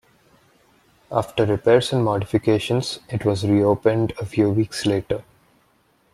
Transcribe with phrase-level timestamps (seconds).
[1.11, 5.23] After repairs and modifications, it was reopened a few weeks later.